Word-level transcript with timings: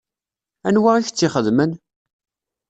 Anwa 0.67 0.91
i 0.97 1.01
k-tt-ixedmen? 1.07 1.71